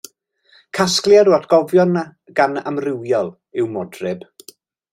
Casgliad 0.77 1.29
o 1.31 1.35
atgofion 1.37 1.93
gan 2.41 2.59
Amrywiol 2.73 3.33
yw 3.61 3.71
Modryb. 3.77 4.29